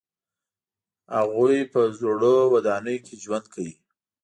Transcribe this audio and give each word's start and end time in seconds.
هغوی 1.17 1.57
په 1.73 1.81
زړو 1.99 2.35
ودانیو 2.53 3.03
کې 3.05 3.15
ژوند 3.23 3.45
کوي. 3.53 3.73